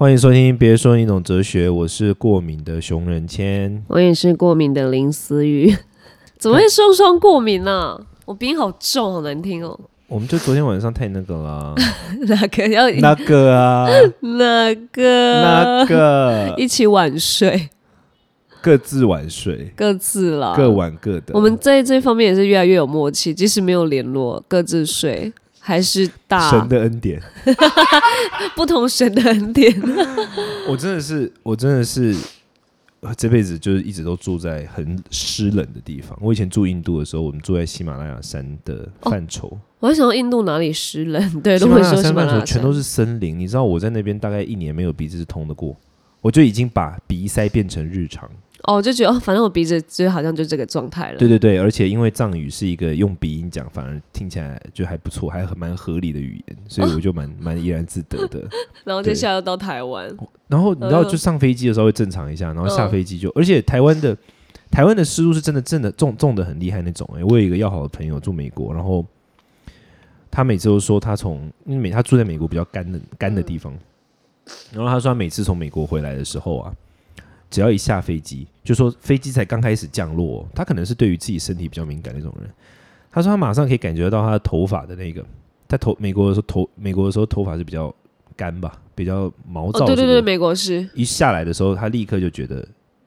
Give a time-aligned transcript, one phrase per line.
[0.00, 3.84] 欢迎收听，别说你懂哲学，我是过敏的熊仁谦。
[3.86, 5.76] 我也是过敏的林思雨，
[6.40, 9.78] 怎么会双双过敏呢、我鼻音好重，好难听哦。
[10.08, 11.74] 我们就昨天晚上太那个了，
[12.26, 13.90] 哪个要 那个啊，
[14.22, 15.42] 哪个？
[15.42, 16.54] 那个。
[16.56, 17.68] 一起晚睡，
[18.62, 21.34] 各自晚睡，各自啦，各玩各的。
[21.34, 25.30] 我们在这方面也是越来越有默契，即使没有联络，各自睡
[25.70, 27.22] 还是大神的恩典，
[28.56, 29.72] 不同神的恩典。
[30.66, 32.16] 我真的是，我真的是。
[33.02, 36.14] 呃这辈子就是一直都住在很湿冷的地方。
[36.20, 43.38] 我以前住印度的时候，我们住在喜马拉雅山的范畴，我还想到印度哪里湿冷，对，如果喜马拉雅说喜马拉雅山范畴全都是森林。
[43.38, 45.74] 你知道我在那边大概一年没有鼻子是通得过，
[46.20, 48.28] 我就已经把鼻塞变成日常。
[48.64, 51.18] 哦，我就觉得哦，反正我鼻子就好像就这个状态了。
[51.18, 58.46] 对对对，而且因为藏语是一个用鼻音讲，反而听起来就还不错，还很蛮合理的语言，所以我就蛮蛮怡然自得的。
[58.84, 60.14] 然后接下来又到台湾，
[60.48, 64.16] 然后你知道，嗯就上飞机的时候会正常一下，然后下嗯飞机就，而且台湾的
[64.70, 67.24] 台湾的湿度是真的真的重重的很厉害那种、欸。
[67.24, 69.04] 我有一个要好的朋友住美国，然后
[70.30, 73.74] 他每次都说他从因为美他住在美国比较干的干的地方，
[74.70, 76.74] 然后他说他每次从美国回来的时候啊，
[77.50, 82.48] 只要一下飞机，就说飞机才刚开始降落，他可能是对于自己身体比较敏感那种人。
[83.10, 85.24] 他说他马上可以感觉到他的头发的那个，
[85.68, 87.92] 在头美国的时候头美国的时候头发是比较
[88.36, 92.64] 干吧，比较毛躁、哦，对对对，美国是一下来的时候，他立刻就觉得，哇，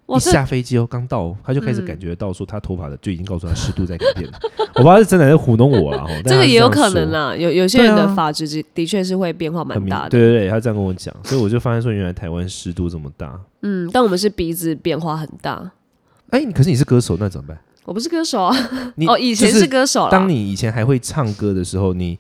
[0.08, 4.40] 一下飞机哦，刚到哦，他就开始嗯感觉到说他头发的就已经告诉他湿度在改变了。
[4.76, 10.10] 我不知道是真的还是糊弄我了哈， 但这个也有可能啦，有有些人的发质的的确是会变化蛮大的。
[10.10, 13.40] 对对对，他这样跟我讲，所以我就发现说，原来台湾湿度这么大。
[13.62, 15.72] 嗯，但我们是鼻子变化很大。
[16.30, 17.58] 哎，你可是你是歌手，那怎么办？
[17.86, 18.56] 我不是歌手啊，
[18.96, 20.10] 你哦，以前是歌手啦。
[20.10, 22.18] 当你以前还会唱歌的时候，你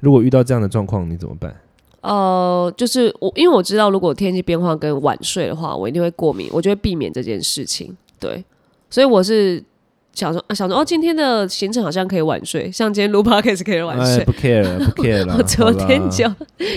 [0.00, 1.54] 如果遇到这样的状况，你怎么办？
[2.02, 7.96] 呃，就是我，因为我知道如果天气变化跟晚睡的话，我一定会过敏，我就会避免这件事情。
[8.20, 8.44] 对，
[8.88, 9.62] 所以我是
[10.12, 14.24] 想说，啊、想说哦，今天的行程好像可以晚睡，像今天录 podcast 可以晚哎，睡。
[14.24, 15.34] 不 care 了，不 care 了。
[15.36, 16.24] 我昨天就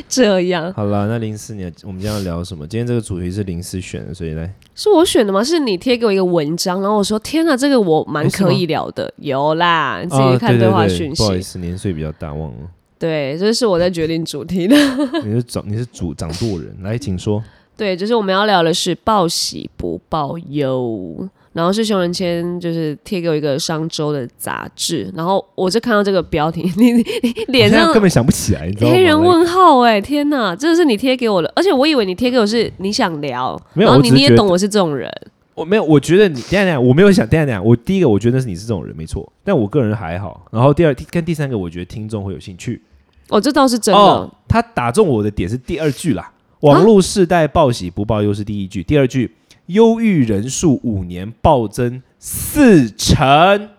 [0.08, 2.66] 这样，好了，那零四年我们今天要聊什么？
[2.68, 5.44] 今天这个主题是零四选的，所以来是我选的吗？
[5.44, 9.14] 是你贴给我一个文章，然后我说天哪，这个我蛮可以聊的。
[9.18, 11.24] 有啦，你自己看对话讯息。
[11.24, 12.58] 不好意思，年岁比较大，忘了。
[13.00, 14.76] 对，这是我在决定主题的。
[15.24, 17.42] 你是掌你是主掌舵人，来，请说。
[17.78, 21.28] 对，就是我们要聊的是报喜不报忧。
[21.52, 28.94] 然后是熊仁谦，就是贴给我一个商周的杂志，然后我就看到这个标题， 你你你脸上根本想不起来，你知道吗？
[28.94, 35.12] 黑人问号哎、天哪，这是你贴给我的，而且我以为你贴给我是你想聊，没有然后你你也懂我是这种人，
[35.56, 40.46] 我没有，我觉得你等下等下，我没有想等下等下，我第一个我觉得是你是这种人没错，但我个人还好。
[40.52, 42.80] 然后第二跟第三个，我觉得听众会有兴趣。
[43.30, 44.00] 哦，这倒是真的。
[44.00, 46.32] 哦，他打中我的点是第二句啦，
[46.62, 49.36] 网络世代报喜不报忧是第一句，第二句
[49.68, 53.70] 忧郁人数五年暴增四成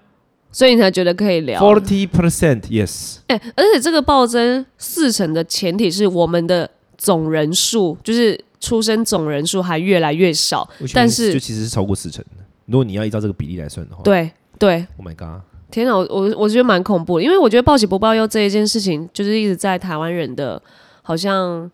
[0.52, 1.60] 所以你才觉得可以聊。
[1.60, 3.18] ，forty percent，yes。
[3.28, 6.68] 哎、而且这个暴增四成的前提是我们的
[6.98, 10.68] 总人数，就是出生总人数还越来越少。
[10.92, 12.44] 但是就其实是超过四成的。
[12.66, 20.60] 如果你要依照这个比例来算的话，对对，，Oh my god，天哪，我我我觉得蛮恐怖的，因为我觉得报喜不报忧这一件事情，就是一直在台湾人的
[21.02, 21.70] 好像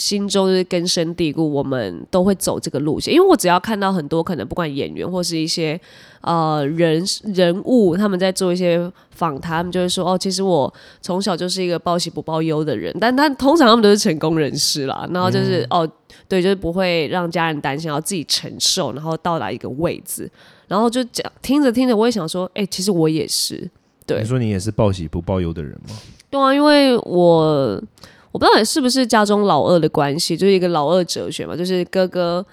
[0.00, 3.12] 心中就是根深蒂固，我们都会走这个路线。
[3.12, 5.78] 因为我只要看到很多可能不管演员或是一些
[6.22, 10.72] 呃人人物，他们在做一些访谈，他们就会说哦，其实我
[11.02, 15.88] 从小就是一个报喜不报忧的人，但但通常他们都是成功人士啦，然后就是、哦。
[16.26, 20.30] 对，就是不会让家人担心，要自己承受，然后到达一个位置，
[20.68, 23.68] 然后就讲听着听着，我也想说，哎、其实我也是，
[24.06, 25.96] 对你说你也是报喜不报忧的人吗？
[26.30, 27.82] 对啊，因为我
[28.32, 32.44] 我不知道你是不是家中老二的关系，就是一个老二哲学嘛，就是哥哥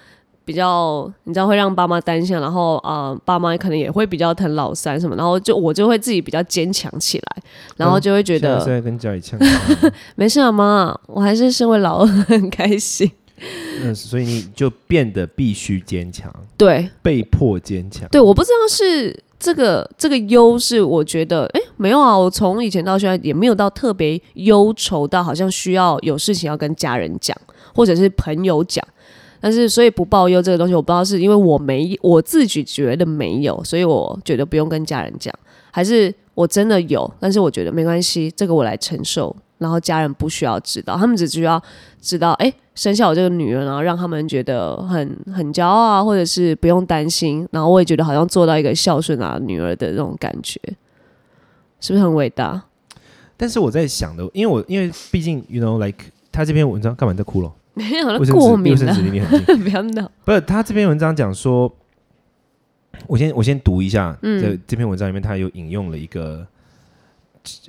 [0.43, 7.43] 比较你知道会让爸妈担心，然后啊、呃爸妈可能也会比较疼老三什么，然后就我就会自己比较坚强起来，
[7.75, 9.39] 然后就会觉得、现在跟家里呛，
[10.15, 13.11] 没事啊妈，我还是身为老二很开心，
[13.83, 18.07] 那所以你就变得必须坚强，对被迫坚强。
[18.09, 19.23] 对，我不知道是。
[19.39, 27.37] 这个这个忧是我觉得，哎，没有啊，我从以前到现在也没有到特别忧愁到好像需要有事情要跟家人讲，
[27.73, 28.85] 或者是朋友讲。
[29.39, 35.31] 但是所以不报忧这个东西，我不知道是因为我没我自己觉得没有，所以我觉得不用跟家人讲，
[35.69, 41.61] 还是我真的有，但是我觉得没关系，这个我来承受，然后家人不需要知道，他们只需要
[42.01, 50.61] 知道，哎，生下我这个女儿，然后让他们觉得很很骄傲啊，或者是不用担心，然后我也觉得好像做到一个孝顺啊女儿的那种感觉，
[51.79, 52.63] 是不是很伟大？
[53.35, 57.51] 但是我在想的，因为我因为毕竟，you know，like 他这篇文章干嘛在哭了？
[57.73, 59.57] 没有了卫生过敏了卫生纸，离你很近。
[59.65, 60.11] 不要闹。
[60.23, 61.75] 不是，他这篇文章讲说，
[63.07, 66.45] 我先我先读一下，嗯这这篇文章里面他有引用了一个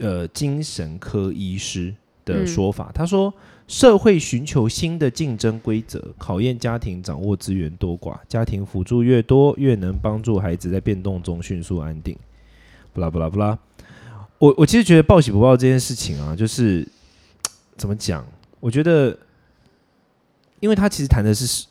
[0.00, 1.94] 呃精神科医师
[2.26, 3.32] 的说法，他说。
[3.68, 8.18] 社会寻求新的竞争规则，考验家庭掌握资源多寡。
[8.26, 12.16] 家庭辅助越多，越能帮助孩子在变动中迅速安定。
[12.94, 13.58] 不啦不啦不啦，
[14.38, 16.88] 我我其实觉得报喜不报这件事情啊，就是
[17.76, 18.26] 怎么讲？
[18.58, 19.16] 我觉得，
[20.60, 21.66] 因为他其实谈的是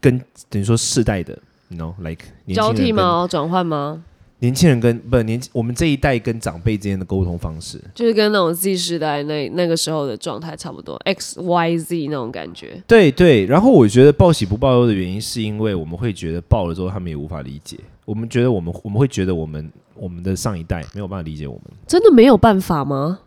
[0.00, 1.36] 跟等于说世代的
[1.70, 3.26] ，you know，like 年轻交替吗？
[3.26, 4.04] 转换吗？
[4.40, 12.82] 年轻人跟不年我们这一代跟长辈之间的沟通方式，就是跟那种 Z 时代那那个时候的状态差不多，X Y Z 那种感觉。
[12.86, 13.44] 对对。
[13.44, 21.64] 然后我觉得报喜不报忧的原因，是因为我们会觉得报了之后他们也无法理解，我们觉得我们我们会觉得我们我们的上一代没有办法理解我们。
[21.86, 23.20] 真的没有办法吗？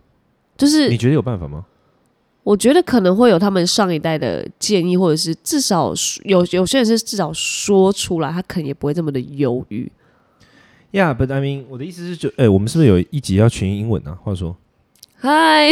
[0.58, 1.66] 就是你觉得有办法吗？
[2.44, 5.94] 我觉得可能会有他们上一代的建议，或者是至少
[6.26, 9.92] 有有些人是至少说出来，他可能也不会这么的忧郁。
[10.94, 14.16] Yeah, but I mean，我的意思是就，哎、我们是不是有一集要全英文啊？
[14.22, 14.56] 话说，
[15.18, 15.72] 嗨，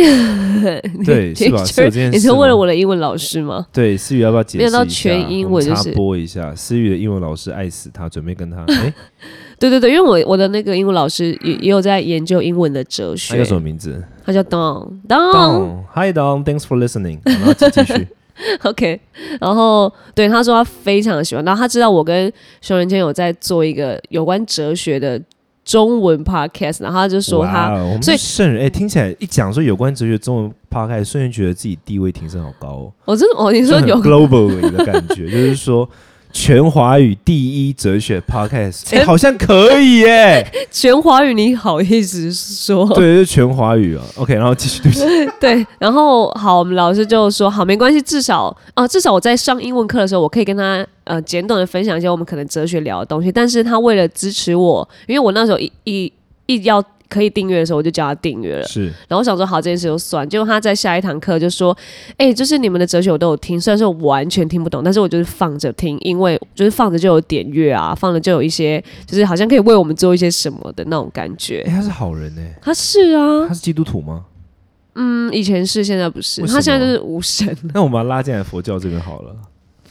[1.05, 1.63] 对，是吧？
[1.63, 2.09] 是有这件事。
[2.11, 3.67] 你是为了我的英文老师吗？
[3.71, 8.91] 对思雨要不要解释没有到全英文就是插播一下，思雨的英文老师爱死他，准备跟他，哎、
[9.59, 15.31] 对对对，因为我我的那个英文老师也也有在研究英文的哲学他叫，什么名字他叫 Don Don。
[15.31, 17.19] ？Don，Hi Don，Thanks for listening。
[17.25, 18.07] 然后继继续，
[18.63, 18.99] OK，
[19.39, 25.21] 然后对他说他非常喜欢，然后他知道我跟熊仁谦有在做一个有关哲学的
[25.63, 32.93] 中文 podcast，然后他就说他所以是圣人，哎、听起来一讲说有关哲学中文 podcast，瞬间觉得自己地位提升好高哦。
[33.05, 35.87] 我真的哦，你你说有 global 的感觉，就是说
[36.31, 37.35] 全华语第
[37.69, 40.45] 一哲学 podcast，哎、好像可以耶。
[40.71, 42.87] 全华语，你好意思说？
[42.93, 44.03] 对，就是全华语啊。
[44.15, 45.31] OK，然后继续，对不起。
[45.39, 53.31] 对，然后好，我们老师就说好，没关系，至少啊、至少我在上英文课的时候，我可以跟他呃简短的分享一些我们可能哲学聊的东西。
[53.31, 56.11] 但是他为了支持我，因为我那时候一一
[56.45, 58.63] 一要可以订阅的时候，我就叫他订阅了。
[58.63, 61.77] 是然后我想说好这件事就算，结果他在下一堂课就说，
[62.15, 71.63] 哎、就是你们的哲学我都有听，虽然说我完全听不懂，但是我就是放着听，因为就是放着就有点乐啊，放着就有一些就是好像可以为我们做一些什么的那种感哎、觉。
[71.63, 74.25] 他是好人哎、他是啊他，是基督徒吗？
[74.95, 77.55] 嗯，以前是，现在不是，他现在就是无神。
[77.73, 79.35] 那我们把他拉进来佛教这边好了。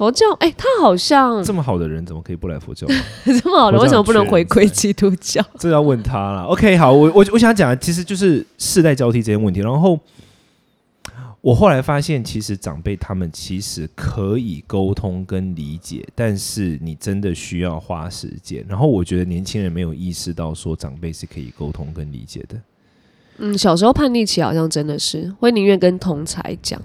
[0.00, 2.86] 佛教，哎、他好像这么好的人怎么可以不来佛教？
[3.42, 5.44] 这么好的，为什么不能回归基督教？
[5.60, 6.44] 这要问他了。
[6.44, 9.60] OK，好，我我我想讲的其实就是世代交替这些问题。
[9.60, 10.00] 然后
[11.42, 18.64] 我后来发现，其实长辈他们其实可以沟通跟理解，但是你真的需要花时间。
[18.66, 22.56] 然后我觉得年轻人没有意识到说长辈是可以沟通跟理解的。
[23.36, 26.80] 嗯，小时候叛逆期好像真的是会宁愿跟同才讲，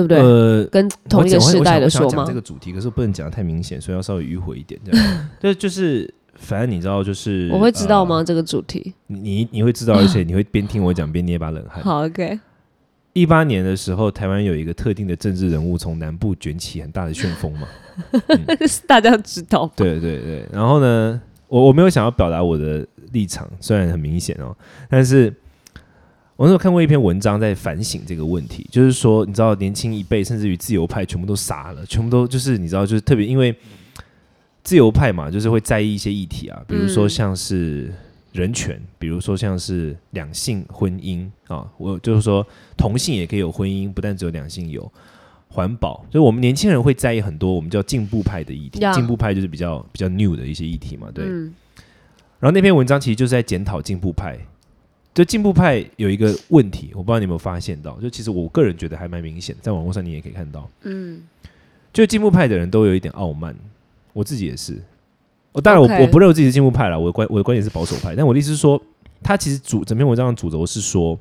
[0.00, 0.18] 对不对？
[0.18, 2.32] 呃，跟同一个时代的说吗这？
[2.32, 4.80] 个主题，可是不能讲的太明显，所以要稍微迂回一点。
[4.84, 8.16] 这样， 就就是反正你知道，就是我会知道吗？
[8.16, 8.94] 呃这个主题？
[9.08, 11.82] 你你你会知道，而且 你会边听我讲边捏把冷汗。
[11.82, 12.38] 好，OK，
[13.12, 17.66] 一八年的时候，台湾有一个特定的政治人物从南部卷起很大的旋风嘛。
[18.86, 19.72] 大家知道吗？
[19.76, 24.56] 对对对，然后呢，我我没有想要表达我的立场，虽然很明显哦，
[24.88, 25.34] 但是
[26.40, 33.54] 我那时候看过一篇文章在反省这个问题，就是说，你知道年轻一辈甚至于自由派全部都傻了，全部都就是你知道，就是特别因为
[34.64, 37.92] 自由派嘛，就是会在意一些议题啊，比如说嗯像是
[38.32, 44.90] 人权，比如说像是两性婚姻啊，我就是说同性也可以有婚姻，不但只有两性有。
[45.48, 48.78] 环保，所以我们年轻人会在意很多我们叫进步派的议题。
[48.78, 51.26] 呀进步派就是比较比较 new 的一些议题嘛，对。
[51.26, 51.52] 嗯
[52.38, 54.38] 然后那篇文章其实就是在检讨进步派。
[55.12, 61.20] 就进步派有一个问题，我不知道你有没有发现到，就其实我个人觉得还蛮明显，在网络上你也可以看到，嗯，
[61.92, 63.54] 就进步派的人都有一点傲慢，
[64.12, 64.80] 我自己也是。
[65.52, 68.80] 我当然我我不认为自己是进步派了，我的观我的观点是保守派，但我的意思是说，
[69.20, 71.18] 他其实主整篇文章的主轴是说，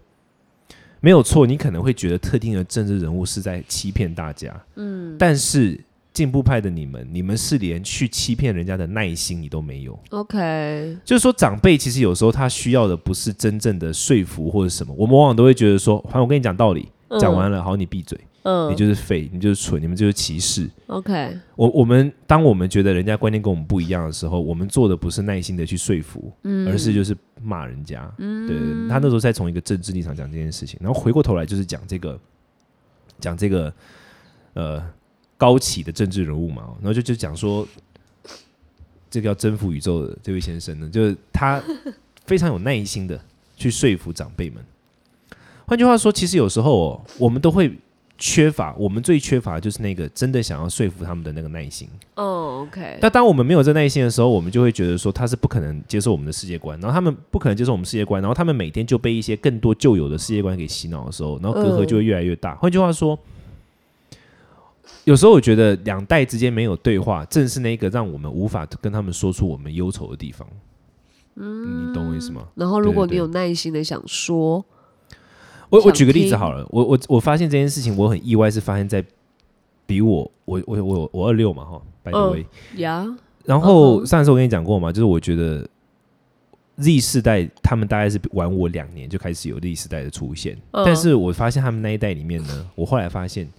[1.00, 9.98] 没有错，你可能会觉得特定的政治人物是在欺骗大家，嗯，但是进步派的你们，你们是连去欺骗人家的耐心你都没有。
[10.10, 16.90] ，OK，就是说，长辈其实有时候他需要的不是真正的说服或者什么，我们往往都会觉得说，反正我跟你讲道理，
[17.20, 20.70] 讲完了，好，你闭嘴，嗯，你就是废，你就是蠢，你们就是歧视。
[20.88, 28.12] OK，我我们当我们觉得人家观念跟我们不一样的时候，我们做的不是耐心的去说服，嗯而是就是骂人家。
[28.18, 28.58] 对
[28.90, 32.20] 他那时候在从一个政治立场讲这件事情，然后回过头来就是讲这个
[33.20, 33.74] 讲这个
[34.54, 34.84] 呃
[35.40, 37.66] 高启的政治人物嘛，然后就就讲说
[39.10, 41.64] 这个要征服宇宙的这位先生呢，就是他
[42.26, 43.20] 非常有耐心的
[43.56, 44.62] 去说服长辈们。
[45.66, 47.74] 换句话说，其实有时候哦，我们都会
[48.18, 51.88] 缺乏，我们最缺乏的就是那个真的想要说服他们的那个耐心。
[52.16, 62.56] 哦，OK，那当我们没有这耐心的时候，我们就会觉得说他是不可能接受我们的世界观，然后他们不可能接受我们世界观，然后他们每天就被一些更多旧有的世界观给洗脑的时候，然后隔阂就会越来越大。
[62.56, 63.18] 换句话说，
[65.10, 70.48] 有时候我觉得两代之间没有对话，正是那个让我们无法跟他们说出我们忧愁的地方。
[71.34, 72.44] 嗯，你懂我意思吗？
[72.54, 74.64] 然后如果你有耐心的想说，
[75.70, 79.04] 我我举个例子好了，我我我发现这件事情，我很意外，是发现在
[79.88, 82.46] 比我我我我我二六嘛哈，百多嗯位。
[82.76, 83.08] 呀，
[83.46, 85.68] 然后上次我跟你讲过嘛，就是我觉得
[86.78, 93.50] Z 世代他们大概是晚我两年就开始有 Z 世代的出现，嗯但是我发现他们那一代里面呢，我后来发现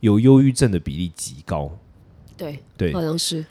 [0.00, 1.70] 有忧郁症的比例极高。
[2.36, 3.44] 对，对好，像是，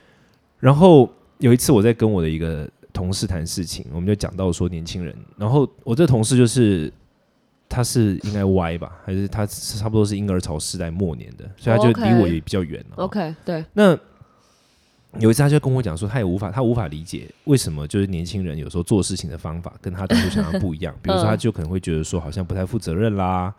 [0.59, 6.91] 然后有一次我在跟我的一个同事谈事情，我们就讲到说年轻人，然后我这同事就是
[7.69, 12.95] 他是应该 Y 吧，还是他是差不多是婴儿潮时代末年的，所以他就离我也比较远了。
[12.95, 13.95] OK，对，那
[15.19, 23.53] 有一次他就跟我讲说，他也无法他无法理解为什么就是年轻人有时候做事情的方法跟他当初想要不一样， 比如说他就可能会觉得说好像不太负责任啦，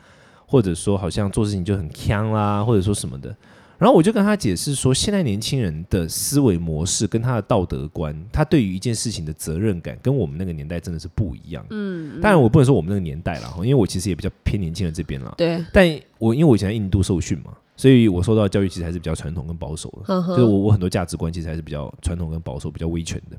[0.51, 3.33] 或者说好像做事情就很呛啦，或者说什么的。
[3.79, 11.65] 然后我就跟他解释说，现在年轻人的思维模式跟他的道德观，他对于一件事情的责任感，跟我们那个年代真的是不一样。
[11.71, 15.33] 嗯，当然我不能说我们那个年代啦，因为我其实也比较偏年轻人这边啦。
[15.39, 15.89] 对，但
[16.19, 20.15] 我因为我以前在印度受训嘛，所以我受到的教育其实还是比较传统跟保守的。
[20.27, 23.37] 就是我我很多价值观其实还是比较传统跟保守、比较威权的。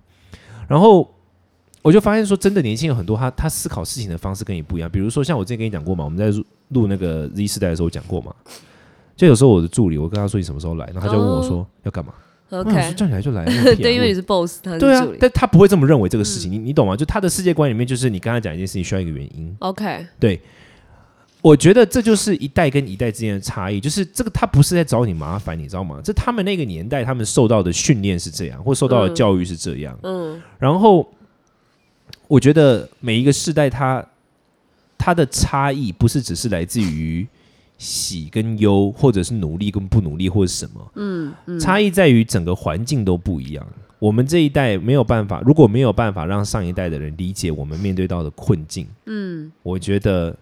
[0.68, 1.08] 然后
[1.82, 4.90] 我就发现说，真的年轻人很多，他他思考事情的方式跟你不一样。
[4.90, 8.34] 比如说像我之前跟你讲过嘛，我们在录录那个 Z 世代的时候讲过嘛，
[9.16, 12.14] 就有时候我的助理，我跟他说你什么时候来，然后他就问我说、要干嘛。
[12.52, 13.46] OK，叫你来就来，
[13.76, 16.98] 对，因为你是 boss，他是对啊但他不会这么认为这个事情，你你懂吗？
[16.98, 19.56] 就他的世界观里面，就是你跟他讲一件事情需要一个原因。
[19.60, 20.42] ，OK，对
[21.42, 26.02] 我觉得这就是一代跟一代之间的差异，就是这个他不是在找你麻烦，你知道吗？
[26.04, 29.98] 这他们那个年代他们受到的训练是这样，或受到的嗯教育是这样。
[30.04, 31.10] 嗯，然后
[32.32, 34.06] 我觉得每一个世代它
[34.98, 37.28] 它的差异不是只是来自于
[37.78, 40.92] 喜跟忧，或者是努力跟不努力，或者什么。
[40.96, 43.68] 嗯嗯，差异在于整个环境都不一样。
[44.00, 50.34] 我们这一代没有办法，如果没有办法让上一代的人理解我们面对到的困境，嗯，我觉得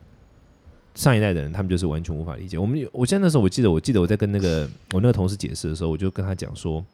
[0.94, 2.56] 上一代的人他们就是完全无法理解。
[2.60, 6.86] 我们我现在那时候我记得，我记得我在跟那个我那个同事解释的时候，我就跟他讲说，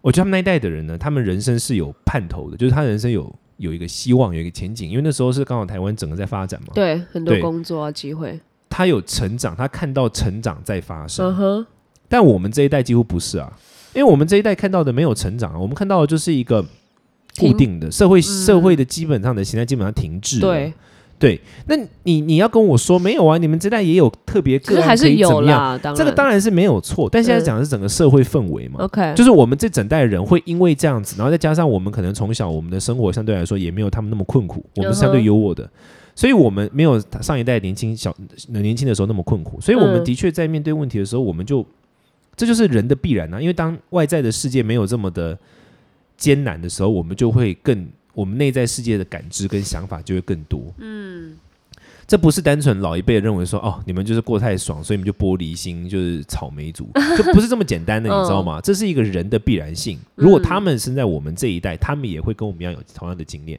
[0.00, 7.40] 我觉得他们那一代的人呢，他们人生是有盼头的，就是他人生有有一个希望，有一个前景，因为那时候是刚好台湾整个在发展嘛，对，很多对。
[7.40, 11.26] 工作啊机会，他有成长，他看到成长在发生。
[11.26, 11.66] 嗯哼，
[12.08, 13.52] 但我们这一代几乎不是啊，
[13.94, 16.68] 因为我们这一代看到的没有成长啊，我们看到的就是一个固
[17.36, 20.42] 停定的社会，社会的基本上的形态基本上停滞了。
[20.42, 20.72] 对，
[21.24, 23.38] 对，那你你要跟我说没有啊？
[23.38, 25.58] 你们这代也有特别个案可以怎有么样？
[25.58, 28.80] 啦，当然，这个当然是没有错，但现在嗯讲的是整个社会氛围嘛。
[28.80, 35.66] OK，就是我们这整代人会因为这样子，然后再加上我们可能从小我们的生活相对来说也没有他们那么困苦，我们是相对优渥的，
[36.14, 38.14] 所以我们没有上一代年轻小
[38.48, 41.64] 年轻的时候那么困苦，所以我们嗯的确在面对问题的时候，我们就
[42.36, 45.38] 这就是人的必然啊，因为当外在的世界没有这么的
[46.18, 51.36] 艰难的时候，我们就会更我们内在世界的感知跟想法就会更多，嗯。
[52.06, 58.60] 这不是单纯老一辈认为说哦，你们就是过太爽，所以你们就玻璃心，就是草莓族， 就不是这么简单的，你知道吗？
[58.60, 59.98] 这是一个人的必然性。
[60.14, 63.58] 如果他们生在我们这一代，他们也会跟我们一样有同样的经验，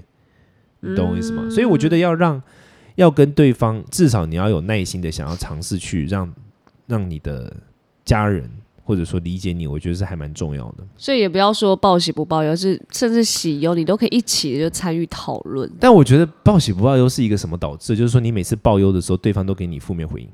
[0.80, 1.50] 你懂我意思吗？
[1.50, 2.40] 所以我觉得要让
[2.94, 6.32] 要跟对方，至少你要有耐心的想要尝试去让
[6.86, 7.52] 让你的
[8.06, 8.48] 家人
[8.86, 10.86] 或者说理解你，我觉得是还蛮重要的。
[10.96, 15.70] 所以也不要说报喜不报忧，是甚至喜忧你都可以一起就参与讨论。
[15.80, 17.96] 但我觉得报喜不报忧是一个什么导致？
[17.96, 20.30] 就是说你每次报忧的时候，对方都给你负面回应。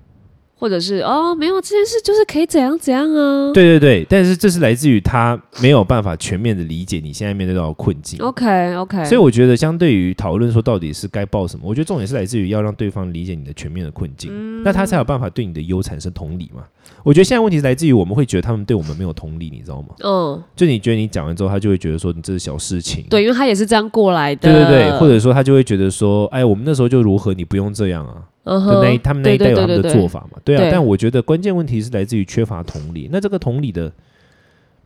[0.62, 3.52] 或者是哦，没有这件事就是可以怎样怎样啊。
[3.52, 8.20] 对对对，但是这是来自于他没有办法全面的理解你现在面对到的困境。
[8.22, 16.62] ，OK OK，所以我觉得，相对于讨论说到底是该报什么，我觉得重点是来自于要让对方理解你的全面的困境，那他才有办法对你的忧产生同理嘛。
[17.04, 19.88] 我觉得现在问题是来自于我们会觉得他们对我们没有同理，你知道吗？
[20.04, 24.52] 嗯，就你觉得你讲完之后，他就会觉得说你这是小事情，对，因为他也是这样过来的。
[24.52, 28.22] 对对对，或者说他就会觉得说，哎，我们那时候就如何，你不用这样啊。
[28.44, 30.68] 那，他们那一代有他们的做法嘛，对啊。
[30.72, 33.10] 但我觉得关键问题是来自于缺乏同理。
[33.12, 33.92] 那这个同理的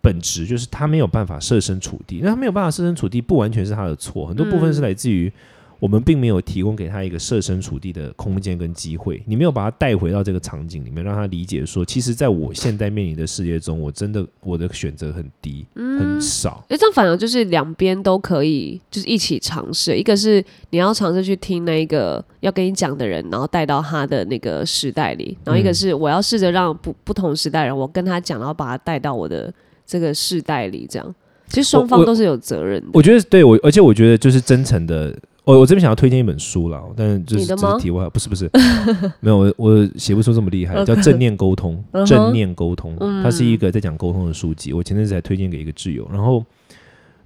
[0.02, 5.32] 本质就是他没有办法设身处地，那他没有办法设身处地，不完全是他的错，很多部分是来自于
[5.80, 16.64] 我们并没有提供给他一个设身处地的空间跟机会，你没有把他带回到这个场景里面，让他理解说，其实在我现在面临的世界中，我真的我的选择很低，很少。
[16.70, 19.96] 哎，这样反而就是两边都可以，就是一起尝试。
[19.96, 29.54] 一个是你要尝试去听那一个要跟你讲的人，然后带到他的那个时代里；然后一个是我要试着让不不同时代人，我跟他讲，然后把他带到我的
[29.86, 30.88] 这个世代里。
[30.90, 31.16] 这样，
[31.48, 32.88] 其实双方都是有责任的。
[32.94, 35.16] 我觉得对我，而且我觉得就是真诚的。
[35.46, 38.50] 我我这边想要推荐一本书了，但是就是这是题外话，不是不是，
[39.22, 44.74] 没有我我写不出这么厉害，叫正念沟通，正念沟通， 它是一个在讲沟通的书籍。
[44.74, 46.44] 我前阵子才推荐给一个挚友，然后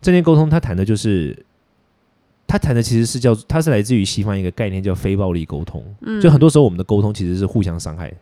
[0.02, 1.46] 正念沟通，他谈的就是，
[2.46, 5.84] 他谈的其实是叫，它是来自于西方一个概念叫非暴力沟通，
[6.22, 8.14] 就很多时候我们的沟通其实是互相伤害。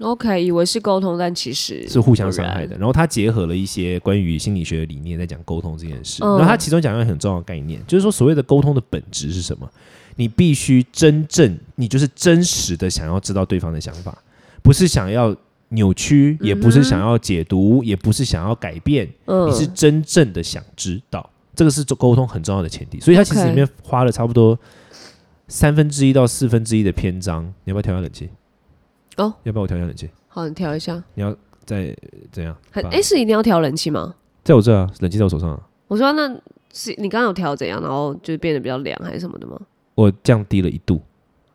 [0.00, 2.76] OK，以为是沟通，但其实是互相伤害的。
[2.76, 6.22] 然后他结合了一些关于心理学的理念，在讲沟通这件事。
[6.22, 9.70] 然后他其中讲一个很重要的概念，就是说所谓的沟通的本质是什么？
[10.16, 14.16] 你必须真正，你就是真实的想要知道对方的想法，
[14.62, 15.34] 不是想要
[15.68, 19.06] 扭曲，也不是想要解读，也不是想要改变。
[19.26, 22.98] 你是真正的想知道，这个是做沟通很重要的前提。
[23.00, 24.58] 所以他其实里面花了差不多
[25.48, 27.44] 三分之一到四分之一的篇章。
[27.64, 28.28] 你要不要调下冷气？
[29.16, 30.10] 哦，要不要我调一下冷气？
[30.28, 31.02] 好，你调一下。
[31.14, 31.96] 你要再
[32.30, 32.56] 怎样？
[32.72, 34.14] 哎，是一定要调冷气吗？
[34.44, 35.60] 在我这啊，冷气在我手上。
[35.88, 36.28] 我说那
[36.72, 39.58] 是你刚刚有调怎样，然后就变得比较凉还是什么的吗？
[39.94, 41.00] 我降低了一度。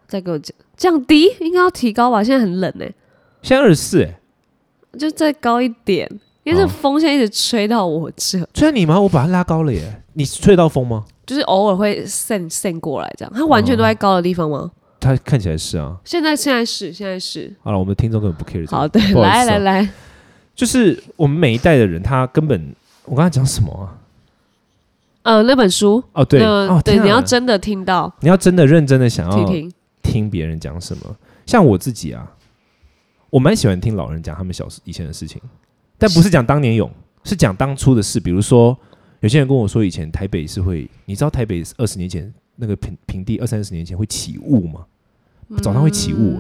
[0.08, 2.24] 再给我降降低，应该要提高吧？
[2.24, 2.91] 现在很冷哎。
[3.41, 4.20] 现在二十四哎，
[4.98, 6.10] 就再高一点，
[6.44, 8.44] 因为这风现在一直吹到我这。
[8.53, 9.00] 吹你吗？
[9.00, 10.03] 我把它拉高了耶。
[10.13, 11.06] 你吹到风吗？
[11.25, 13.32] 就是偶尔会渗渗过来这样。
[13.34, 14.70] 它完全都在高的地方吗？
[15.01, 18.70] 他看起来是啊，现在现在是现在是好了，我们的听众根本不 care。
[18.70, 19.89] 好，对，来来来，
[20.55, 22.74] 就是我们每一代的人，他根本
[23.05, 23.98] 我刚才讲什么啊？
[25.24, 31.15] 呃，那本书哦，对，哦，对，你要真的听到，你要真的认真的想要听听别人讲什么。
[31.46, 32.31] 像我自己啊，
[33.29, 35.41] 我蛮喜欢听老人讲他们小时以前的事情，
[35.98, 36.89] 但不是讲当年勇，
[37.24, 38.20] 是讲当初的事。
[38.20, 38.77] 比如说，
[39.22, 44.86] 有些人跟我说，以前台北是会，你知道台北二十年前那个平平地二三十年前会起雾吗？
[45.58, 46.39] 早上会起雾，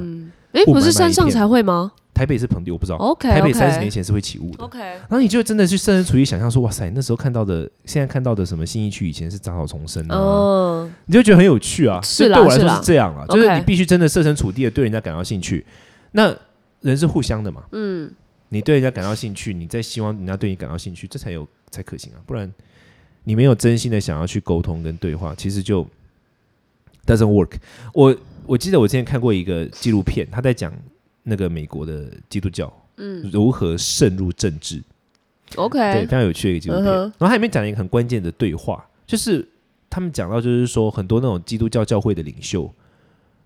[0.53, 1.91] 哎，不是山上才会吗？
[2.13, 2.97] 台北是盆地，我不知道。
[2.97, 4.63] OK，台北三十年前是会起雾的。
[4.63, 11.99] OK，然后你就真的去设身处地想象说，哇塞，那时候看到的，现在看到的什么新一区以前是杂草丛生啊，你就觉得很有趣啊。
[12.01, 15.65] 是对我来说是这样啊，就是你必须真的设身处地的对人家感到兴趣。
[16.11, 16.35] 那
[16.81, 18.11] 人是互相的嘛，嗯，
[18.49, 22.19] 你对人家感到兴趣，你在希望人家对你感到兴趣，这才有才可行啊。
[22.27, 22.51] 不然
[23.23, 25.87] 你没有真心的想要去沟通跟对话，其实就
[27.07, 27.53] doesn't work。
[27.93, 28.15] 我。
[28.51, 30.73] 我记得我之前看过一个纪录片，他在讲
[31.23, 34.83] 那个美国的基督教，嗯，如何渗入政治。
[35.55, 36.85] OK，对，非常有趣的一个纪录片。
[36.85, 39.47] 然后它里面讲了一个很关键的对话，就是
[39.89, 42.69] 他们讲到，就是说很多那种基督教教会的领袖，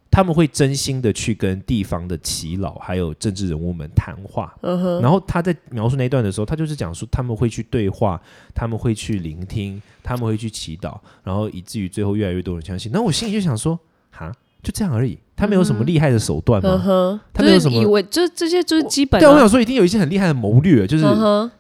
[0.09, 4.57] 他们会真心的去跟地方的耆老还有政治人物们谈话。
[4.99, 8.19] 然后他在描述那一段的时候，他就是讲述他们会去对话，
[8.55, 12.91] 他们会去聆听，他们会去祈祷，然后以至于最后越来越多人相信。
[12.91, 14.33] 那我心里就想说，哈。
[14.65, 17.21] 就这样而已，他没有什么厉害的手段吗？
[17.31, 19.21] 他没有什么以为这这些就是基本。
[19.21, 21.05] 但，我想说一定有一些很厉害的谋略，就是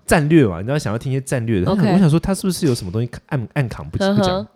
[0.07, 0.57] 战略嘛。
[0.57, 4.47] 你知道想要听一些战略的，我想说他是不是有什么东西暗暗扛不不讲？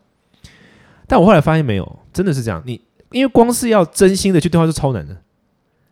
[1.06, 2.64] 但我后来发现没有，真的是这样。
[2.66, 2.82] 你
[3.12, 5.16] 因为光是要真心的去对话是超难的。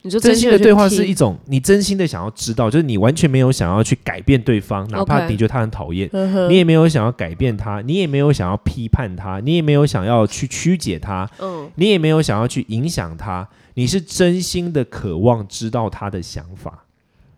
[0.10, 6.10] 真心的对话是一种你真心的想要知道，就是你完全没有想要去改变对方，哪怕你觉得他很讨厌，
[6.50, 11.30] 你也没有想要改变他，你也没有想要批判他，你也没有想要去曲解他，
[11.76, 16.86] 你也没有想要去影响他，你是真心的渴望知道他的想法，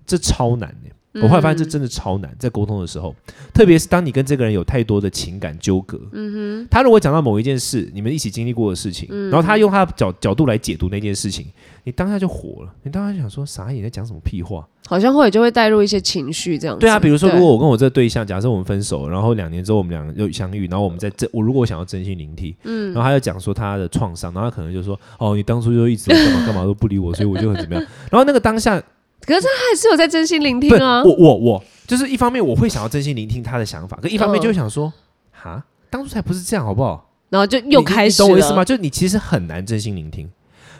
[0.05, 0.89] 这超难的。
[1.23, 3.13] 我后来发现这真的超难，在沟通的时候，
[3.51, 5.99] 特别是当你跟这个人有太多的情感纠葛。
[6.11, 11.47] 嗯哼，他如果讲到某一件事，你们一起经历过的事情，然后他用他的角角度来解读那件事情，
[11.83, 12.73] 你当下就火了。
[12.83, 14.67] 你当下就想说，傻眼在讲什么屁话？
[14.87, 16.77] 好像会就会带入一些情绪这样。
[16.79, 27.83] 对啊，比如说，如果我跟我这个对象，假设我们分手，然后两年之后我们两个又相遇，然后我们在这，我如果想要真心聆听，嗯，然后他就讲说他的创伤，然后他可能就说，哦，你当初就一直干嘛干嘛都不理我，所以我就很怎么样。
[28.09, 28.81] 然后那个当下。
[29.21, 31.03] 可是他还是有在真心聆听啊！
[31.03, 34.91] 我我我就是一方面我会想要真心聆听他的想法，可一方面就想说，
[35.31, 37.11] 哈，当初才不是这样，好不好？
[37.29, 38.63] 然后就又开始，懂我意思吗？
[38.63, 40.27] 就你其实很难真心聆听。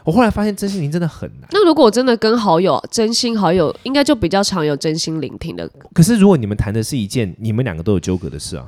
[0.03, 1.49] 我后来发现真心聆听真的很难。
[1.51, 5.69] 那如果我真的跟好友真心好友，应该就比较常有真心聆听的。
[5.93, 8.65] 可是如果你们谈的是一件你们两个都有纠葛的事啊。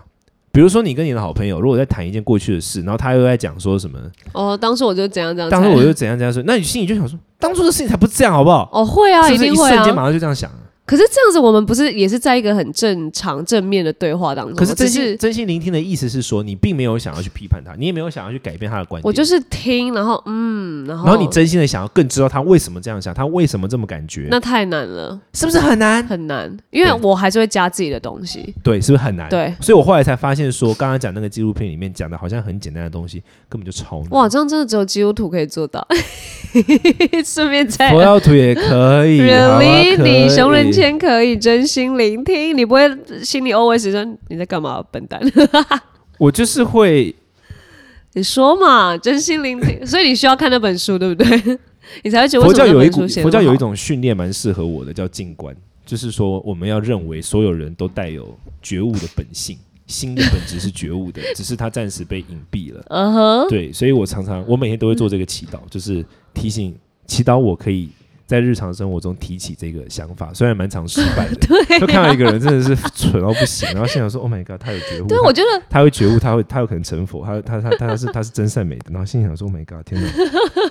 [0.54, 3.98] 比如说，你跟你的好朋友，如果在谈一件过去的事，然后他又在讲说什么？
[4.34, 8.70] 哦，当时我就怎样怎样，当时我就怎样怎样说，那你心里就想说，当初的事情才不是这样，好不好？
[8.74, 9.76] 哦，会啊，一定会啊。
[9.76, 10.52] 瞬间马上就这样想。
[10.92, 14.54] 可是这样子，我们不是也是在一个很正常正面的对话当中？
[14.58, 26.06] 可是真只心真心聆听的意思是说，你并没有想要去批判他，你也没有想要去改变他的观点，我就是听，然后嗯，然后然后你真心的想要更知道他为什么这样想，他为什么这么感觉，那太难了，是不是很难？
[26.06, 28.54] 很难，因为我还是会加自己的东西。
[28.62, 29.30] 对，是不是很难？
[29.30, 34.10] 对，所以我后来才发现说，刚刚讲那个纪录片里面讲的好像很简单的东西，根本就超难。
[34.10, 35.88] 哇，这样真的只有基督徒可以做到。
[37.24, 42.90] 顺便再佛教徒也可以好吗 really，可你熊仁以谦可以真心聆听，你不会
[43.24, 45.22] 心里 always 说你在干嘛，笨蛋。
[46.18, 47.14] 我就是会，
[48.14, 51.60] 你说嘛，真心聆听，所以你需要看那本书，对不对？
[52.04, 62.84] 你才会觉得佛教有一股佛教有一种训练蛮适合我的，叫静观，就是说我们要认为所有人都带有觉悟的本性，心的本质是觉悟的，只是它暂时被隐蔽了。
[62.90, 67.90] 嗯哼，对，所以我常常我每天都会做这个祈祷，就是提醒祈祷我可以
[68.32, 71.36] 在日常生活中提起这个想法，虽然蛮常失败的。
[71.68, 80.08] 对就看到一个人真的是蠢到不行，然后心想说：“Oh my god，他有觉悟，对，他我觉得他会觉悟，他会他有可能成佛，他他他他是他是真善美的。”然后心想说：“Oh my god，天哪！”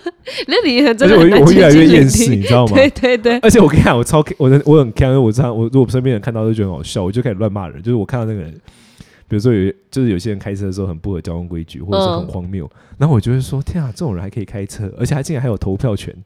[0.48, 2.72] 那你很真的我越来越厌世，你知道吗？
[2.80, 7.82] 对对对，而且我跟你讲，我超我的我很看，我知道我如果身边人看到都觉得很好笑，我就开始乱骂人。
[7.82, 8.50] 就是我看到那个人，
[9.28, 16.16] 比如说有就是有些人开车的时候很不合交通规矩，或者是很嗯荒谬，然后我就会说：天啊，这种人还可以开车，而且他竟然还有投票权。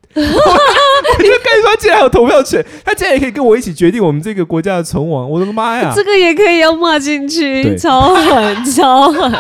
[1.18, 5.28] 我就跟你说，竟然还有投票权，他竟然也可以跟我一起决定我们这个国家的存亡。
[5.30, 5.92] 我的妈呀！
[5.94, 9.32] 这个也可以要骂进去，超狠 超狠。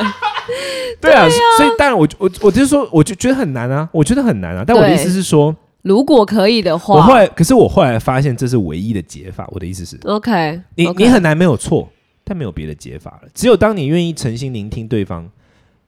[1.00, 4.64] 对啊，所以当然我我我就是说，我就觉得很难啊，我觉得很难啊。
[4.66, 9.48] 但我的意思是说，如果可以的话我话后来，可是我后来发现这是唯一的解法。
[9.52, 11.88] 我的意思是，，OK，你你很难没有错，
[12.24, 13.28] 但没有别的解法了。
[13.34, 15.30] 只有当你愿意诚心聆听对方，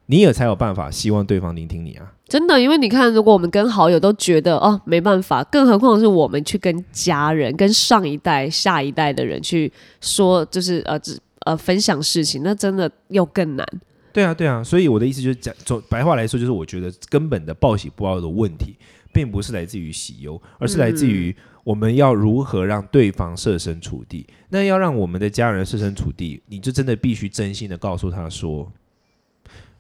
[0.07, 2.13] 你也才有办法希望对方聆听你啊。
[2.29, 13.65] 真的，因为你看，如果我们跟好友都觉得哦没办法，更何况是我们去跟家人、跟上一代、下一代的人去说，就是呃，只呃分享事情，那真的又更难。
[14.13, 18.77] 对啊，对啊，所以我的意思就是讲，从白话来说，就是我觉得根本的报喜不报忧的问题，
[19.13, 24.27] 并不是来自于喜忧，而是来自于我们要如何让对方设身处地。
[24.49, 28.73] 那要让我们的家人设身处地，你就真的必须真心的告诉他说，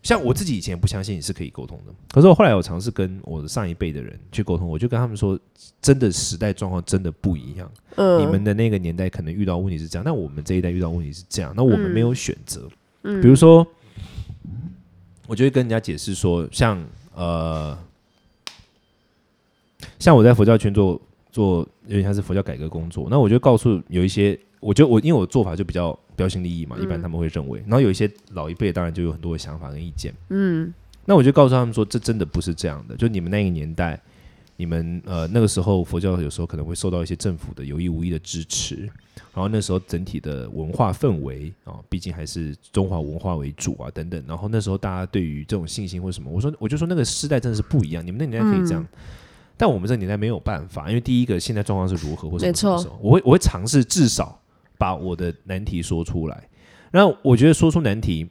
[0.03, 5.39] 像我自己以前不相信你是可以沟通的，可是我后来我尝试跟我的上一辈的人去沟通，我就跟他们说，
[5.83, 7.71] 真的时代状况真的不一样。
[7.97, 12.69] 嗯，你们的那个年代可能遇到问题是这样，那我们这一代遇到问题是这样，那我们没有选择。
[13.03, 13.67] 嗯比如说，
[15.27, 17.77] 我就会跟人家解释说，像呃，
[19.99, 21.01] 像我在佛教圈做
[21.33, 30.75] 做有点像是佛教改革工作，那我就告诉有一些，我觉得我因为我做法就比较标新立异嘛，一般他们会认为，然后有一些老一辈当然就有很多的想法跟意见，嗯。
[31.05, 32.97] 那我就告诉他们说，这真的不是这样的。
[32.97, 34.01] 就你们那个年代，
[34.57, 38.75] 你们呃那个时候佛教有时候可能会受到一些政府的有意无意的支持，
[39.33, 44.21] 然后那时候整体的文化氛围啊、毕竟还是中华文化为主啊等等。
[44.27, 48.85] 然后那时候大家对于这种信心或什么，我说我就说那个时代真的是不一样，你们那年代可以这样。
[49.57, 54.39] 但我们这个年代没有办法，因为第一个现在状况是如何，或什么时候我会我会尝试至少
[54.79, 56.49] 把我的难题说出来。
[56.91, 58.29] 然后我觉得说出难题，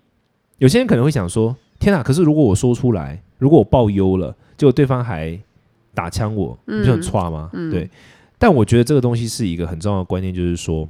[0.57, 2.01] 有些人可能会想说：天哪！
[2.01, 5.39] 可是如果我说出来，如果我报忧了，结果对方还
[5.93, 7.49] 打枪我，你不是很差吗？
[7.71, 7.89] 对。
[8.37, 10.87] 但我觉得这个东西是一个很重要的观念，就是说，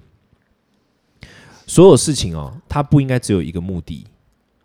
[1.65, 4.05] 所有事情哦，它不应该只有一个目的。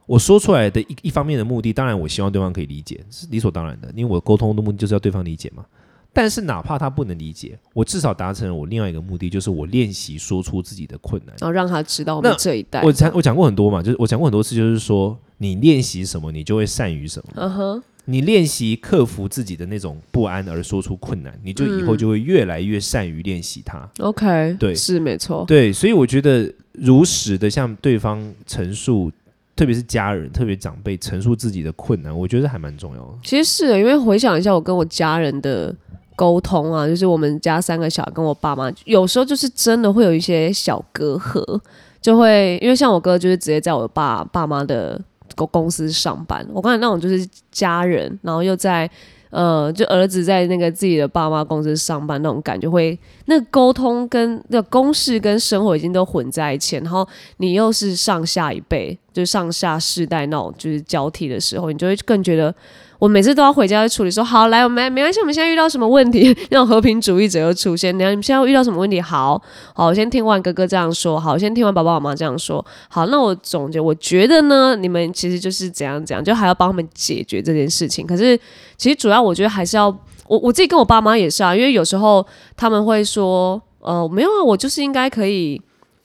[0.07, 5.65] 我说出来的一一方面的目的，当然我希望对方可以理解，是理所当然的，因为我沟通的目的就是要对方理解嘛。
[6.13, 11.35] 但是哪怕他不能理解，我至少达成了我另外一个目的，就是我练习说出自己的困难。
[11.41, 17.33] 然后让他知道我们那这一代，我讲我讲过很多嘛，就是我讲过很多次，就是说你练习什么，你就会善于什么。
[17.37, 23.89] 嗯哼，你练习克服自己的那种不安而说出困难，你就以后就会越来越善于练习它。
[24.01, 29.13] OK，对是没错，对，所以我觉得如实的向对方陈述，
[29.55, 33.13] 特别是家人、特别长辈陈述自己的困难，我觉得还蛮重要的。
[33.23, 35.75] 其实是的因为回想一下，我跟我家人的
[36.21, 41.59] 沟通啊，就是我们家三个小孩跟我爸妈，有时候就是真的会有一些小隔阂，
[42.03, 45.01] 就会因为像我哥就是直接在我爸爸妈的
[45.35, 48.91] 公公司上班，我刚才那种就是家人，然后又在。
[49.31, 57.07] 呃，就儿子在那个自己的爸妈公司上班那种感觉会，那沟通跟那公事跟生活已经都混在一起，然后
[57.37, 62.53] 你又是上下一辈，就上下世代那种就是交替的时候，你就会更觉得
[63.01, 67.93] 我每次都要回家去处理说，好来，我们没关系，我们现在遇到什么问题， 那种和平主义者又出现。
[67.93, 69.01] 你看你们现在遇到什么问题？
[69.01, 69.43] 好
[69.75, 78.07] 好，我先听完哥哥这样说，好，我先听完爸爸妈妈这样说，好，那我总结，我觉得呢，你们其实就是怎样怎样，就还要帮他们解决这件事情。
[78.07, 78.39] 可是
[78.77, 79.89] 其实主要我觉得还是要。
[80.29, 82.25] 我我自己跟我爸妈也是啊，因为有时候
[82.57, 85.61] 他们会说，呃，没有啊，我就是应该可以，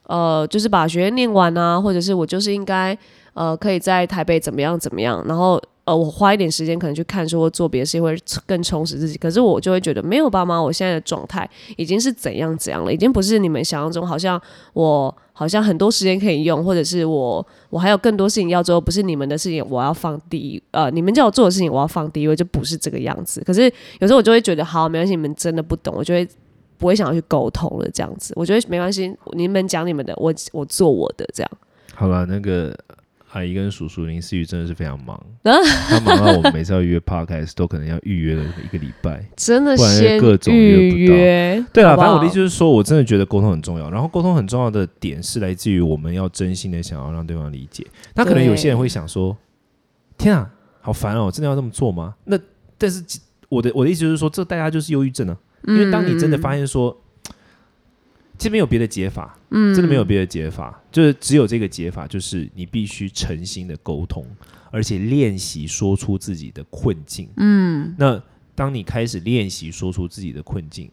[0.07, 2.97] 呃，就是把学业念完啊，或者是我就是应该，
[3.35, 5.61] 呃，可以在台北怎么样怎么样，然后。
[5.85, 8.17] 呃，我花一点时间可能去看书或做别的事情，会
[8.47, 9.17] 更充实自己。
[9.19, 14.41] 可是我就会觉得，没有爸妈，我现在的状态已经是怎样怎样了，已经不是你们想象中，好像
[14.73, 23.43] 我好像很多时间可以用，或者是我我还有更多事情要做，不是你们的事情我要放第一，呃，你们叫我做的事情我要放第一位，就不是这个样子。
[23.45, 26.27] 可是有时候我就会觉得，好，没关系，你们真的不懂，我就会
[26.79, 31.51] 不会想要去沟通了，这样子，我觉得没关系，你们讲你们的，我我做我的，这样。
[31.93, 32.75] 好了，那个。
[33.35, 41.67] 阿姨跟叔叔林思雨真的是非常忙， 他忙到我们每次要约 podcast 都可能要预约了一个礼拜， 真的，不然各种约不到。
[41.73, 43.91] 对啊，反正我的意思就是说，我真的觉得沟通很重要。
[43.91, 47.85] 然后沟通很重要的点是来自于我们要真心的想要让对方理解。
[48.13, 49.35] 那可能有些人会想说
[50.17, 52.39] ：“天啊，好烦哦，真的要这么做吗？”那
[52.77, 53.03] 但是
[53.49, 55.35] 我的我的意思就是说，这大家就是忧郁症啊。
[55.67, 56.97] 因为当你真的发现说。
[58.37, 64.25] 这没有别的解法，嗯，真的没有别的解法，就是只有这个解法，就是你必须诚心的沟通，
[64.71, 68.21] 而且练习说出自己的困境，嗯，那
[68.53, 70.89] 当你开始练习说出自己的困境，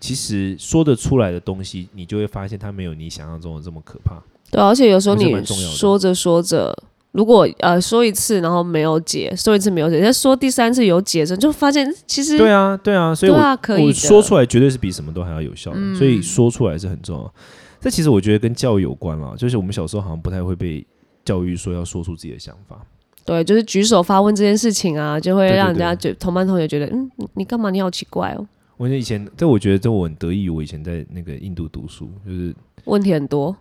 [0.00, 4.22] 其实说得出来的东西，你就会发现它没有你想象中的这么可怕。
[4.50, 6.76] 对，而且有时候你说着说着。
[7.14, 17.34] 如果呃说一次然后没有解，说一次没有解，再说第三次有解的就发现其实对啊对啊，所以我可以说出来绝对是比什么都还要有效的，所以说出来是很重要。
[17.80, 20.84] 这其实我觉得跟教育有关了，就是我们小时候好像不太会被
[21.24, 22.84] 教育说要说出自己的想法。
[23.24, 28.44] 对，就是举手发问这件事情啊，就会让人家觉同班同学觉得嗯你干嘛你好奇怪哦。
[28.76, 32.52] 我以前这我觉得这我很得意，我以前在那个印度读书，就是
[32.86, 33.56] 问题很多。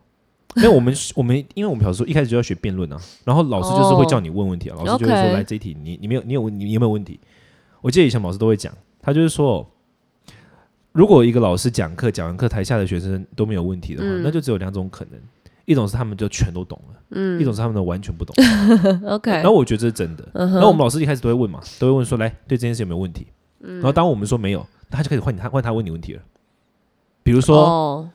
[0.62, 7.20] 因为我们我们因为我们小时候一开始就要学辩论啊，然后老师就是会叫你问问题啊，老师就会说来这一题你你没有你有你有没有问题？
[7.82, 9.68] 我记得以前老师都会讲，他就是说，
[10.92, 15.20] 如果一个老师讲课讲完课台下的学生都没有问题的话，那就只有两种可能，
[15.66, 18.34] 一种是他们就全都懂了，嗯，一种是他们的完全不懂。
[19.10, 20.26] OK，然后我觉得这是真的。
[20.34, 23.28] 然后我们老师一开始都会问嘛，都会问说来对这件事有没有问题？
[23.60, 26.22] 然后当我们说没有，他就开始换他换他问你问题了。
[27.24, 28.10] 比如说，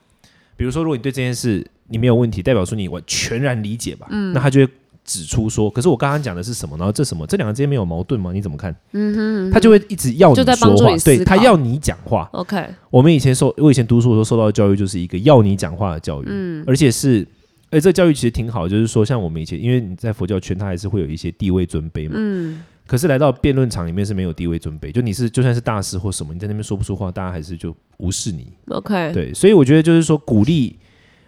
[0.58, 1.66] 比如说如果你对这件事。
[1.90, 4.06] 你没有问题，代表说你我全然理解吧？
[4.10, 4.70] 嗯，那他就会
[5.06, 6.76] 指出说，可是我刚刚讲的是什么？
[6.76, 7.26] 然后这什么？
[7.26, 8.30] 这两个之间没有矛盾吗？
[8.30, 8.76] 你怎么看？
[8.92, 12.28] 嗯哼，他就会一直要你说话，对他要你讲话。
[12.34, 17.26] OK，我们以前受我以前读书的时候受到的教育就是一个要你讲话的教育，嗯，而且是，
[17.70, 28.50] 哎，这教育其实挺好，就是说像我们以前，因为你在佛教圈，他还是会有一些地位尊卑嘛，嗯，可是来到辩论场里面是没有地位准备，就你是就算是大师或什么，你在那边说不出话，大家还是就无视你。
[28.70, 30.76] OK，对，所以我觉得就是说鼓励。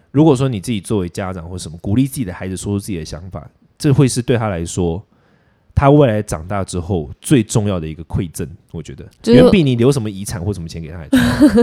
[0.09, 5.01] 如果说你自己作为家长或什么鼓励自己的孩子说出自己的想法，这会是对他来说，
[5.73, 8.45] 他未来长大之后最重要的一个馈赠。
[8.71, 11.07] 我觉得远比你留什么遗产或什么钱给他，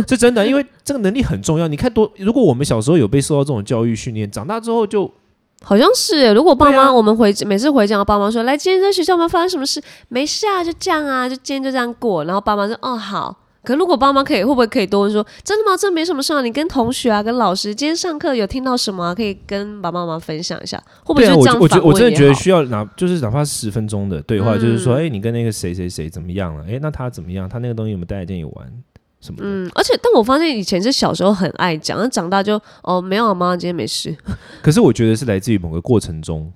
[0.08, 1.68] 是真的，因为这个能力很重要。
[1.68, 5.12] 你看多，如果我们小时候有被受到这种教育训练，长大之后就
[5.62, 9.82] 好像是，如果爸妈我们回每次回家，爸妈说来，今天在学校有没有发生什么事？
[10.08, 12.24] 没事啊，就这样啊，就今天就这样过。
[12.24, 13.36] 然后爸妈说，哦，好。
[13.64, 15.76] 可如果爸妈可以，会不会可以多问说，真的吗？
[15.76, 16.40] 这没什么事啊。
[16.40, 26.64] 你跟同学啊，跟老师今天上课有听到什么，可以跟爸爸妈妈分享一下，会不会就这样我觉我真的觉得需要哪，就是哪怕十分钟的对话，就是说，哎，你跟那个谁谁谁怎么样了？
[26.66, 27.46] 哎，那他怎么样？
[27.46, 28.72] 他那个东西有没有带来电影玩
[29.20, 29.40] 什么？
[29.42, 34.14] 嗯，而且但我发现以前是小时候很爱讲，那长大就哦没有啊，妈妈今天没事。
[34.62, 36.52] 可是我觉得是来自于某个过程中，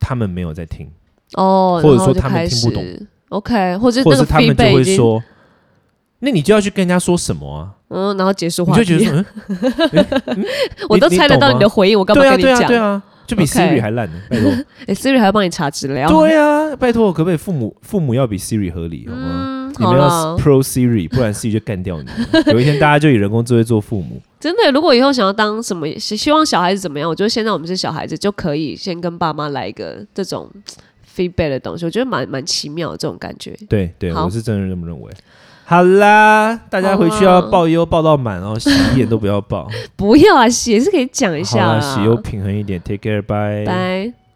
[0.00, 0.90] 他们没有在听
[1.34, 2.84] 哦，或者说他们听不懂。
[3.30, 5.22] OK，或者或者他们就会说。
[6.20, 7.70] 那你就要去跟人家说什么啊？
[7.90, 8.80] 嗯，然后结束话题。
[8.80, 9.24] 你就觉得，
[10.90, 12.66] 我都猜得到你的回应，我干嘛跟你讲？
[12.66, 14.20] 对啊，就比 Siri 还烂呢。
[14.28, 14.50] 拜托，
[14.88, 16.08] 哎，Siri 还要帮你查资料。
[16.08, 19.57] 对啊，拜托，可不可以父母父母要比 Siri 合理好吗？
[19.78, 22.08] 你们要 Pro Siri，不然 Siri 就干掉你。
[22.52, 24.20] 有一天大家就以人工智慧做父母。
[24.40, 27.08] 真的，如果以后想要当什么，希望小孩子怎么样？
[27.08, 30.48] 我觉得现在我们是小孩子，就可以先跟爸妈来一个这种
[31.16, 31.84] feedback 的东西。
[31.84, 33.56] 我觉得蛮蛮奇妙的这种感觉。
[33.68, 35.12] 对对，我是真的这么认为。
[35.64, 39.68] 好啦，大家回去要报忧报到满哦，洗一点都不要报。
[39.96, 41.78] 不要啊，洗也是可以讲一下。
[41.80, 43.66] 洗忧平衡一点，Take care，bye。
[43.66, 44.27] 拜。